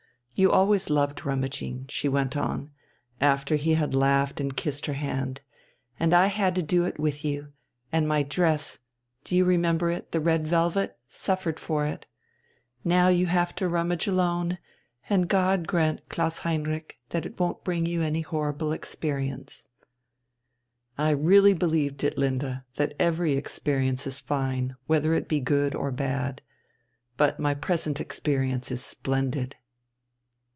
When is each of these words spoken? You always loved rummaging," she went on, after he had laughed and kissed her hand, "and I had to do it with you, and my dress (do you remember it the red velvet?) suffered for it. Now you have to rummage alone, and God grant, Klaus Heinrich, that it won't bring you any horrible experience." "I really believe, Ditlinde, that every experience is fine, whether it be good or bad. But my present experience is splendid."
You 0.33 0.49
always 0.49 0.89
loved 0.89 1.23
rummaging," 1.23 1.85
she 1.89 2.07
went 2.09 2.35
on, 2.35 2.71
after 3.19 3.57
he 3.57 3.75
had 3.75 3.93
laughed 3.93 4.39
and 4.41 4.55
kissed 4.57 4.87
her 4.87 4.93
hand, 4.93 5.41
"and 5.99 6.15
I 6.15 6.27
had 6.27 6.55
to 6.55 6.63
do 6.63 6.83
it 6.85 6.97
with 6.97 7.23
you, 7.23 7.53
and 7.91 8.07
my 8.07 8.23
dress 8.23 8.79
(do 9.23 9.35
you 9.35 9.45
remember 9.45 9.91
it 9.91 10.11
the 10.13 10.19
red 10.21 10.47
velvet?) 10.47 10.97
suffered 11.05 11.59
for 11.59 11.85
it. 11.85 12.07
Now 12.83 13.07
you 13.09 13.27
have 13.27 13.53
to 13.57 13.67
rummage 13.69 14.07
alone, 14.07 14.57
and 15.07 15.27
God 15.27 15.67
grant, 15.67 16.09
Klaus 16.09 16.39
Heinrich, 16.39 16.97
that 17.09 17.25
it 17.27 17.39
won't 17.39 17.63
bring 17.63 17.85
you 17.85 18.01
any 18.01 18.21
horrible 18.21 18.71
experience." 18.71 19.67
"I 20.97 21.11
really 21.11 21.53
believe, 21.53 21.97
Ditlinde, 21.97 22.63
that 22.77 22.95
every 22.97 23.33
experience 23.33 24.07
is 24.07 24.19
fine, 24.19 24.75
whether 24.87 25.13
it 25.13 25.27
be 25.27 25.39
good 25.41 25.75
or 25.75 25.91
bad. 25.91 26.41
But 27.15 27.39
my 27.39 27.53
present 27.53 27.99
experience 28.01 28.71
is 28.71 28.81
splendid." 28.83 29.55